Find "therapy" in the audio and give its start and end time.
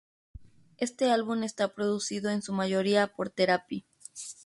3.29-3.85